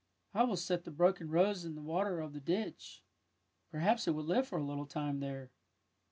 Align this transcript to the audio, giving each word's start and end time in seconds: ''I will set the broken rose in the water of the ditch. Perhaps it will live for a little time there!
''I 0.33 0.45
will 0.45 0.55
set 0.57 0.83
the 0.83 0.89
broken 0.89 1.29
rose 1.29 1.63
in 1.63 1.75
the 1.75 1.81
water 1.83 2.21
of 2.21 2.33
the 2.33 2.39
ditch. 2.39 3.03
Perhaps 3.69 4.07
it 4.07 4.15
will 4.15 4.23
live 4.23 4.47
for 4.47 4.57
a 4.57 4.65
little 4.65 4.87
time 4.87 5.19
there! 5.19 5.51